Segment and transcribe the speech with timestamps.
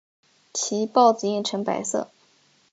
[0.51, 2.09] 其孢子印呈白色。